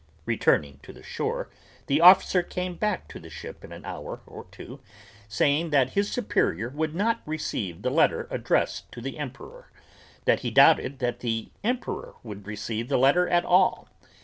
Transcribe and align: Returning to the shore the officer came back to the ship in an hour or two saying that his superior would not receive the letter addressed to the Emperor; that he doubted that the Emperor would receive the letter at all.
Returning 0.25 0.79
to 0.81 0.91
the 0.93 1.03
shore 1.03 1.47
the 1.85 2.01
officer 2.01 2.41
came 2.41 2.73
back 2.73 3.07
to 3.09 3.19
the 3.19 3.29
ship 3.29 3.63
in 3.63 3.71
an 3.71 3.85
hour 3.85 4.21
or 4.25 4.45
two 4.49 4.79
saying 5.27 5.69
that 5.69 5.91
his 5.91 6.11
superior 6.11 6.69
would 6.69 6.95
not 6.95 7.21
receive 7.23 7.83
the 7.83 7.91
letter 7.91 8.27
addressed 8.31 8.91
to 8.93 8.99
the 8.99 9.19
Emperor; 9.19 9.69
that 10.25 10.39
he 10.39 10.49
doubted 10.49 10.97
that 10.97 11.19
the 11.19 11.51
Emperor 11.63 12.15
would 12.23 12.47
receive 12.47 12.89
the 12.89 12.97
letter 12.97 13.29
at 13.29 13.45
all. 13.45 13.89